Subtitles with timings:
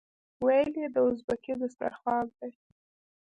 [0.45, 2.51] ویل یې دا ازبکي دسترخوان دی.